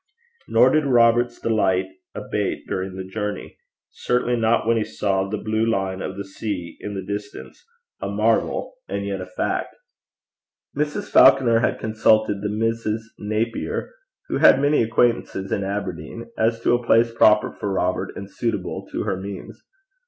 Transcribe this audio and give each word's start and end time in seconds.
Nor 0.47 0.71
did 0.71 0.87
Robert's 0.87 1.39
delight 1.39 1.85
abate 2.15 2.65
during 2.67 2.95
the 2.95 3.03
journey 3.03 3.57
certainly 3.91 4.35
not 4.35 4.65
when 4.65 4.75
he 4.77 4.83
saw 4.83 5.29
the 5.29 5.37
blue 5.37 5.63
line 5.63 6.01
of 6.01 6.17
the 6.17 6.25
sea 6.25 6.75
in 6.79 6.95
the 6.95 7.03
distance, 7.03 7.63
a 8.01 8.09
marvel 8.09 8.77
and 8.89 9.05
yet 9.05 9.21
a 9.21 9.27
fact. 9.27 9.75
Mrs. 10.75 11.11
Falconer 11.11 11.59
had 11.59 11.77
consulted 11.77 12.41
the 12.41 12.49
Misses 12.49 13.13
Napier, 13.19 13.93
who 14.27 14.39
had 14.39 14.59
many 14.59 14.81
acquaintances 14.81 15.51
in 15.51 15.63
Aberdeen, 15.63 16.31
as 16.35 16.59
to 16.61 16.73
a 16.73 16.83
place 16.83 17.13
proper 17.13 17.51
for 17.51 17.71
Robert, 17.71 18.11
and 18.15 18.27
suitable 18.27 18.87
to 18.91 19.03
her 19.03 19.17
means. 19.17 19.63